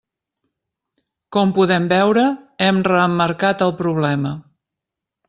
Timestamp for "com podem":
1.35-1.85